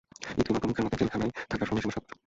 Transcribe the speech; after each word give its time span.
ইকরিমা 0.33 0.59
প্রমুখের 0.61 0.85
মতে, 0.85 0.95
জেলখানায় 0.97 1.31
থাকার 1.49 1.67
সময়সীমা 1.67 1.93
সাত 1.93 2.03
বছর। 2.03 2.17